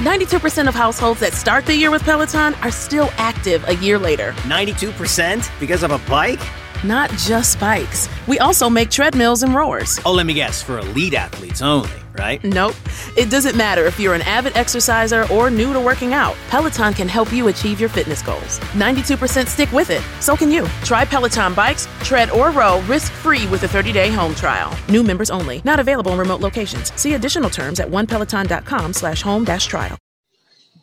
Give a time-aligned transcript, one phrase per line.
[0.00, 4.32] 92% of households that start the year with Peloton are still active a year later.
[4.48, 6.40] 92% because of a bike?
[6.82, 8.08] Not just bikes.
[8.26, 10.00] We also make treadmills and rowers.
[10.06, 11.90] Oh, let me guess, for elite athletes only,
[12.20, 12.44] right?
[12.44, 12.76] Nope.
[13.16, 16.36] It doesn't matter if you're an avid exerciser or new to working out.
[16.48, 18.60] Peloton can help you achieve your fitness goals.
[18.74, 20.02] 92% stick with it.
[20.20, 20.66] So can you.
[20.84, 24.70] Try Peloton bikes, tread, or row risk-free with a 30-day home trial.
[24.88, 25.62] New members only.
[25.64, 26.92] Not available in remote locations.
[27.00, 29.96] See additional terms at onepeloton.com slash home dash trial.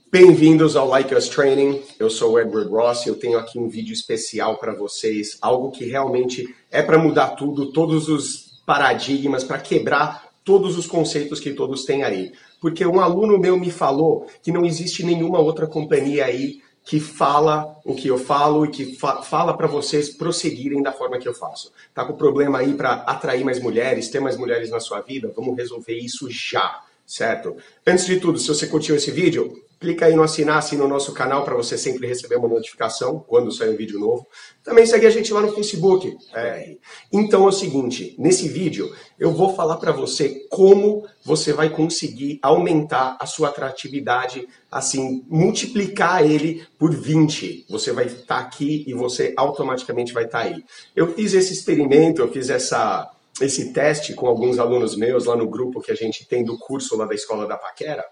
[0.09, 1.83] Bem-vindos ao Like Us Training.
[1.99, 5.69] Eu sou o Edward Ross e eu tenho aqui um vídeo especial para vocês, algo
[5.69, 11.51] que realmente é para mudar tudo, todos os paradigmas, para quebrar todos os conceitos que
[11.51, 12.31] todos têm aí.
[12.61, 17.77] Porque um aluno meu me falou que não existe nenhuma outra companhia aí que fala
[17.83, 21.33] o que eu falo e que fa fala para vocês prosseguirem da forma que eu
[21.33, 21.73] faço.
[21.93, 25.33] Tá com problema aí para atrair mais mulheres, ter mais mulheres na sua vida?
[25.35, 27.55] Vamos resolver isso já, certo?
[27.85, 31.13] Antes de tudo, se você curtiu esse vídeo, Clica aí no assinar, assina o nosso
[31.13, 34.25] canal para você sempre receber uma notificação quando sair um vídeo novo.
[34.63, 36.17] Também segue a gente lá no Facebook.
[36.33, 36.77] É.
[37.13, 42.39] Então é o seguinte, nesse vídeo eu vou falar para você como você vai conseguir
[42.41, 47.67] aumentar a sua atratividade, assim, multiplicar ele por 20.
[47.69, 50.63] Você vai estar tá aqui e você automaticamente vai estar tá aí.
[50.95, 55.49] Eu fiz esse experimento, eu fiz essa esse teste com alguns alunos meus lá no
[55.49, 58.03] grupo que a gente tem do curso lá da Escola da Paquera.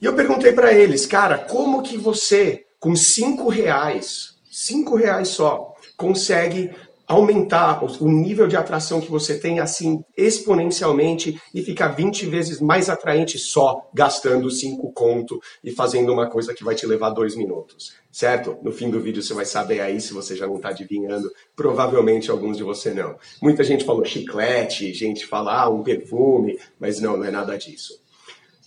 [0.00, 5.74] E eu perguntei para eles, cara, como que você, com cinco reais, cinco reais só,
[5.96, 6.72] consegue
[7.12, 12.88] aumentar o nível de atração que você tem assim exponencialmente e ficar 20 vezes mais
[12.88, 17.94] atraente só gastando 5 conto e fazendo uma coisa que vai te levar dois minutos,
[18.10, 18.56] certo?
[18.62, 22.30] No fim do vídeo você vai saber aí se você já não está adivinhando, provavelmente
[22.30, 23.16] alguns de você não.
[23.42, 28.01] Muita gente falou chiclete, gente fala ah, um perfume, mas não, não é nada disso.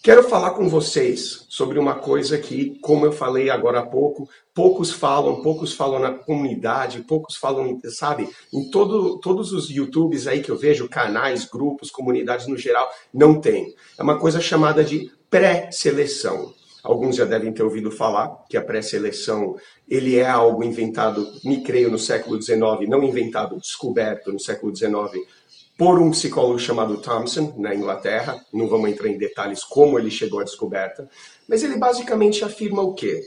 [0.06, 4.92] Quero falar com vocês sobre uma coisa que, como eu falei agora há pouco, poucos
[4.92, 10.52] falam, poucos falam na comunidade, poucos falam, sabe, em todo, todos os YouTubes aí que
[10.52, 13.74] eu vejo, canais, grupos, comunidades no geral, não tem.
[13.98, 16.54] É uma coisa chamada de pré-seleção.
[16.84, 19.56] Alguns já devem ter ouvido falar que a pré-seleção
[19.90, 25.26] ele é algo inventado, me creio, no século XIX, não inventado, descoberto no século XIX
[25.78, 28.44] por um psicólogo chamado Thompson, na Inglaterra.
[28.54, 31.10] Não vamos entrar em detalhes como ele chegou à descoberta,
[31.48, 33.22] mas ele basicamente afirma o quê?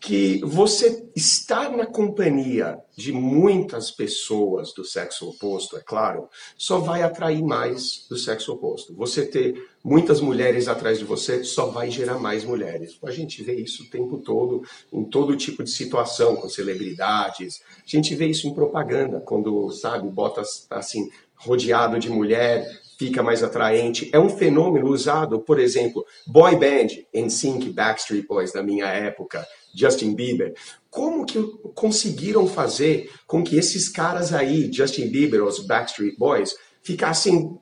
[0.00, 7.02] Que você estar na companhia de muitas pessoas do sexo oposto, é claro, só vai
[7.02, 8.94] atrair mais do sexo oposto.
[8.96, 12.98] Você ter muitas mulheres atrás de você só vai gerar mais mulheres.
[13.04, 14.62] A gente vê isso o tempo todo,
[14.92, 17.62] em todo tipo de situação, com celebridades.
[17.76, 21.10] A gente vê isso em propaganda, quando, sabe, bota assim,
[21.44, 22.66] rodeado de mulher,
[22.98, 24.08] fica mais atraente.
[24.12, 30.14] É um fenômeno usado, por exemplo, boy band, NSYNC, Backstreet Boys da minha época, Justin
[30.14, 30.54] Bieber.
[30.90, 31.42] Como que
[31.74, 37.58] conseguiram fazer com que esses caras aí, Justin Bieber, os Backstreet Boys, ficassem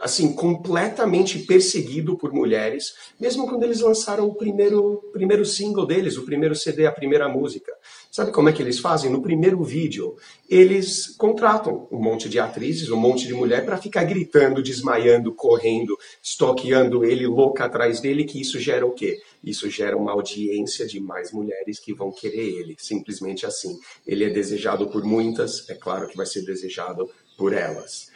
[0.00, 6.24] assim completamente perseguido por mulheres, mesmo quando eles lançaram o primeiro primeiro single deles, o
[6.24, 7.72] primeiro CD, a primeira música.
[8.10, 9.10] Sabe como é que eles fazem?
[9.10, 10.16] No primeiro vídeo,
[10.48, 15.96] eles contratam um monte de atrizes, um monte de mulher para ficar gritando, desmaiando, correndo,
[16.22, 19.18] estoqueando ele louca atrás dele, que isso gera o quê?
[19.42, 23.78] Isso gera uma audiência de mais mulheres que vão querer ele, simplesmente assim.
[24.06, 28.09] Ele é desejado por muitas, é claro que vai ser desejado por elas.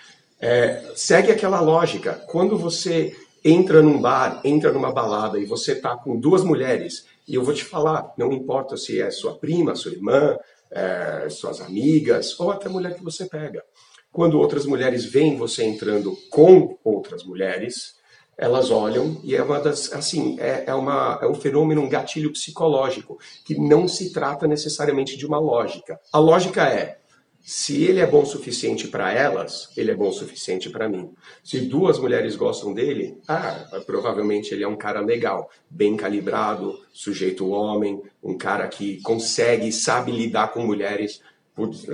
[0.45, 2.23] É, segue aquela lógica.
[2.29, 7.35] Quando você entra num bar, entra numa balada e você tá com duas mulheres, e
[7.35, 10.37] eu vou te falar, não importa se é sua prima, sua irmã,
[10.71, 13.65] é, suas amigas, ou até mulher que você pega.
[14.13, 17.95] Quando outras mulheres veem você entrando com outras mulheres,
[18.37, 22.31] elas olham e é uma das, assim, é, é, uma, é um fenômeno, um gatilho
[22.31, 25.99] psicológico, que não se trata necessariamente de uma lógica.
[26.13, 26.99] A lógica é,
[27.47, 31.13] se ele é bom o suficiente para elas, ele é bom o suficiente para mim.
[31.43, 37.51] Se duas mulheres gostam dele, ah, provavelmente ele é um cara legal, bem calibrado, sujeito
[37.51, 41.21] homem, um cara que consegue, sabe lidar com mulheres.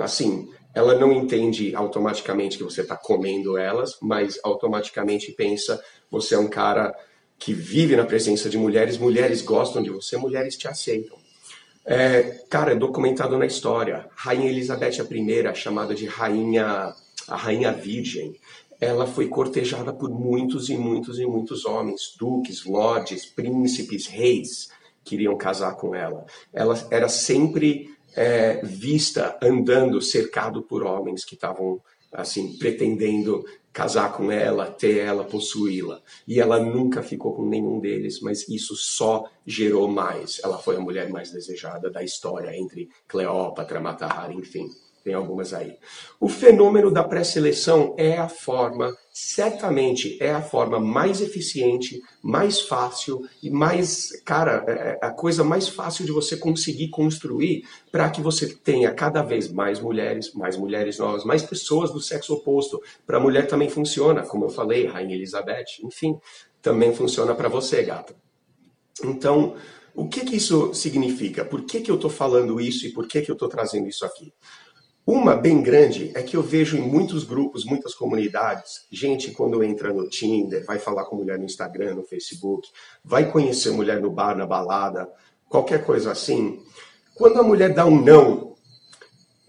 [0.00, 6.38] Assim, ela não entende automaticamente que você está comendo elas, mas automaticamente pensa você é
[6.38, 6.94] um cara
[7.40, 11.19] que vive na presença de mulheres, mulheres gostam de você, mulheres te aceitam.
[11.84, 14.08] É, cara, é documentado na história.
[14.14, 16.94] Rainha Elizabeth I, chamada de rainha,
[17.28, 18.34] a rainha virgem,
[18.80, 24.70] ela foi cortejada por muitos e muitos e muitos homens, duques, lords, príncipes, reis,
[25.04, 26.24] queriam casar com ela.
[26.52, 31.80] Ela era sempre é, vista andando cercado por homens que estavam
[32.12, 36.02] assim pretendendo casar com ela, ter ela, possuí-la.
[36.26, 40.40] E ela nunca ficou com nenhum deles, mas isso só gerou mais.
[40.42, 44.68] Ela foi a mulher mais desejada da história entre Cleópatra, Matahari, enfim.
[45.02, 45.78] Tem algumas aí.
[46.20, 53.22] O fenômeno da pré-seleção é a forma, certamente é a forma mais eficiente, mais fácil
[53.42, 58.20] e mais, cara, é, é a coisa mais fácil de você conseguir construir para que
[58.20, 62.78] você tenha cada vez mais mulheres, mais mulheres novas, mais pessoas do sexo oposto.
[63.06, 66.18] Para a mulher também funciona, como eu falei, Rainha Elizabeth, enfim,
[66.60, 68.14] também funciona para você, gata.
[69.02, 69.56] Então,
[69.94, 71.44] o que, que isso significa?
[71.44, 74.04] Por que, que eu estou falando isso e por que, que eu estou trazendo isso
[74.04, 74.32] aqui?
[75.06, 79.92] Uma bem grande é que eu vejo em muitos grupos, muitas comunidades, gente quando entra
[79.92, 82.68] no Tinder, vai falar com mulher no Instagram, no Facebook,
[83.04, 85.08] vai conhecer mulher no bar, na balada,
[85.48, 86.62] qualquer coisa assim.
[87.14, 88.54] Quando a mulher dá um não,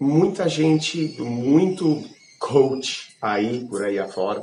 [0.00, 2.02] muita gente, muito
[2.40, 4.42] coach aí, por aí afora,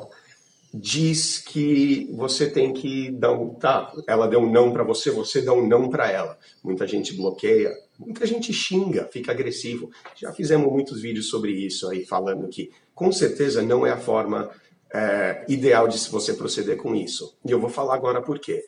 [0.74, 3.54] diz que você tem que dar um.
[3.56, 6.38] Tá, ela deu um não para você, você dá um não para ela.
[6.64, 9.92] Muita gente bloqueia, muita gente xinga, fica agressivo.
[10.16, 14.50] Já fizemos muitos vídeos sobre isso aí, falando que com certeza não é a forma
[14.94, 17.38] é, ideal de você proceder com isso.
[17.46, 18.64] E eu vou falar agora por quê.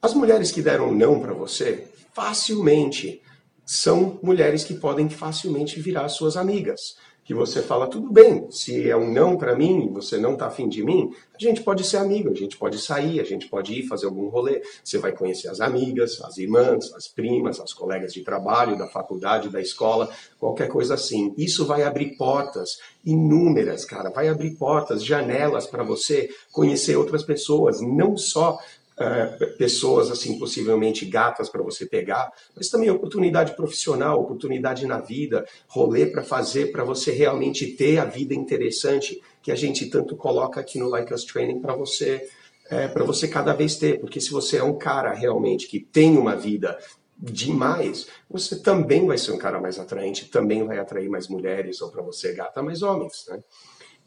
[0.00, 3.20] As mulheres que deram não para você, facilmente
[3.64, 8.96] são mulheres que podem facilmente virar suas amigas que você fala, tudo bem, se é
[8.96, 12.30] um não para mim, você não tá afim de mim, a gente pode ser amigo,
[12.30, 14.60] a gente pode sair, a gente pode ir fazer algum rolê.
[14.82, 19.48] Você vai conhecer as amigas, as irmãs, as primas, as colegas de trabalho, da faculdade,
[19.48, 21.32] da escola, qualquer coisa assim.
[21.38, 27.80] Isso vai abrir portas inúmeras, cara, vai abrir portas, janelas para você conhecer outras pessoas,
[27.80, 28.58] não só
[28.98, 29.24] é,
[29.58, 36.06] pessoas assim possivelmente gatas para você pegar, mas também oportunidade profissional, oportunidade na vida, rolê
[36.06, 40.78] para fazer para você realmente ter a vida interessante que a gente tanto coloca aqui
[40.78, 42.28] no Like Us Training para você
[42.70, 46.16] é, para você cada vez ter, porque se você é um cara realmente que tem
[46.16, 46.78] uma vida
[47.18, 51.90] demais, você também vai ser um cara mais atraente, também vai atrair mais mulheres ou
[51.90, 53.40] para você gata mais homens, né?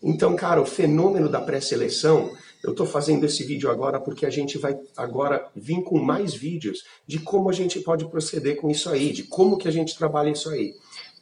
[0.03, 2.31] Então, cara, o fenômeno da pré-seleção,
[2.65, 6.83] eu estou fazendo esse vídeo agora porque a gente vai agora vir com mais vídeos
[7.05, 10.31] de como a gente pode proceder com isso aí, de como que a gente trabalha
[10.31, 10.73] isso aí.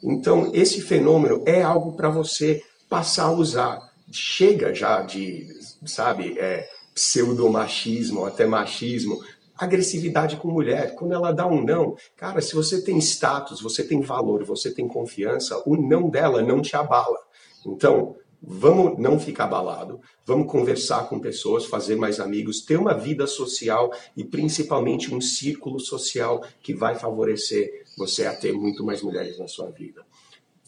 [0.02, 3.80] Então, esse fenômeno é algo para você passar a usar.
[4.10, 5.48] Chega já de,
[5.86, 9.20] sabe, é, pseudomachismo, até machismo,
[9.56, 10.94] agressividade com mulher.
[10.94, 14.88] Quando ela dá um não, cara, se você tem status, você tem valor, você tem
[14.88, 17.18] confiança, o não dela não te abala.
[17.66, 23.26] Então, Vamos não ficar abalado, vamos conversar com pessoas, fazer mais amigos, ter uma vida
[23.26, 29.38] social e principalmente um círculo social que vai favorecer você a ter muito mais mulheres
[29.38, 30.04] na sua vida.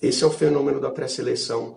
[0.00, 1.76] Esse é o fenômeno da pré-seleção.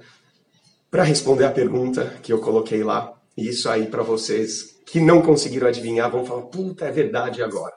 [0.90, 5.68] Para responder a pergunta que eu coloquei lá, isso aí para vocês que não conseguiram
[5.68, 7.76] adivinhar vão falar: puta, é verdade agora.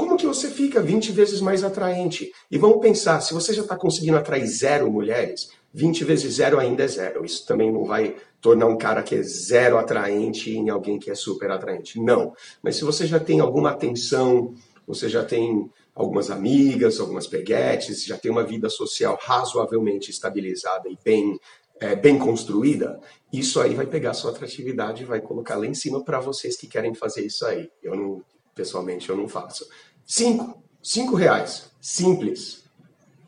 [0.00, 2.32] Como que você fica 20 vezes mais atraente?
[2.50, 6.84] E vamos pensar, se você já está conseguindo atrair zero mulheres, 20 vezes zero ainda
[6.84, 7.22] é zero.
[7.22, 11.14] Isso também não vai tornar um cara que é zero atraente em alguém que é
[11.14, 12.00] super atraente.
[12.00, 12.32] Não.
[12.62, 14.54] Mas se você já tem alguma atenção,
[14.86, 20.96] você já tem algumas amigas, algumas peguetes, já tem uma vida social razoavelmente estabilizada e
[21.04, 21.38] bem,
[21.78, 22.98] é, bem construída,
[23.30, 26.66] isso aí vai pegar sua atratividade e vai colocar lá em cima para vocês que
[26.66, 27.70] querem fazer isso aí.
[27.82, 28.24] Eu não,
[28.54, 29.66] pessoalmente, eu não faço.
[30.12, 30.60] Cinco.
[30.82, 31.70] Cinco reais.
[31.80, 32.64] Simples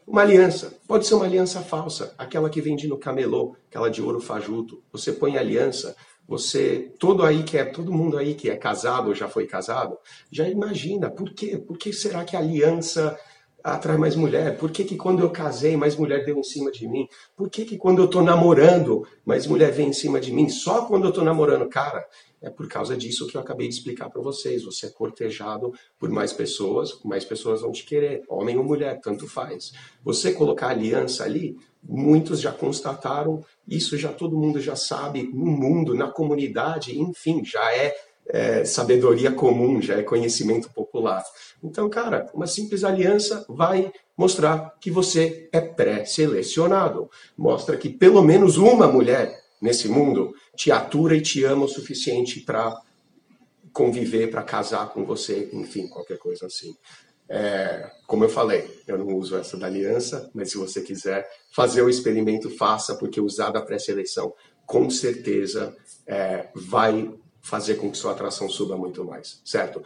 [0.04, 0.74] uma aliança.
[0.88, 4.82] Pode ser uma aliança falsa, aquela que vende no camelô, aquela de ouro fajuto.
[4.90, 5.94] Você põe aliança,
[6.26, 9.96] você, todo aí que é, todo mundo aí que é casado ou já foi casado,
[10.28, 11.56] já imagina, por quê?
[11.56, 13.16] Por que será que a aliança
[13.62, 14.58] atrai mais mulher?
[14.58, 17.06] Por que, que quando eu casei, mais mulher deu em cima de mim?
[17.36, 20.48] Por que, que quando eu tô namorando, mais mulher vem em cima de mim?
[20.48, 22.04] Só quando eu tô namorando, cara,
[22.42, 24.64] é por causa disso que eu acabei de explicar para vocês.
[24.64, 29.28] Você é cortejado por mais pessoas, mais pessoas vão te querer, homem ou mulher, tanto
[29.28, 29.72] faz.
[30.02, 35.94] Você colocar aliança ali, muitos já constataram, isso já todo mundo já sabe, no mundo,
[35.94, 37.94] na comunidade, enfim, já é,
[38.26, 41.22] é sabedoria comum, já é conhecimento popular.
[41.62, 47.08] Então, cara, uma simples aliança vai mostrar que você é pré-selecionado.
[47.38, 52.40] Mostra que pelo menos uma mulher nesse mundo te atura e te ama o suficiente
[52.40, 52.76] para
[53.72, 56.76] conviver, para casar com você, enfim, qualquer coisa assim.
[57.28, 61.80] É, como eu falei, eu não uso essa da aliança, mas se você quiser fazer
[61.80, 64.34] o experimento, faça, porque usar da pré-seleção
[64.66, 65.74] com certeza
[66.06, 69.82] é, vai fazer com que sua atração suba muito mais, certo?